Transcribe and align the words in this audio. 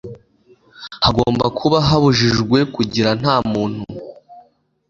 hagomba 1.05 1.45
kuba 1.57 1.77
habujijwe 1.87 2.57
kugera 2.75 3.09
nta 3.21 3.35
muntu 3.51 3.83